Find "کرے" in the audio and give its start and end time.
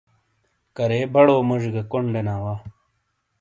0.75-0.99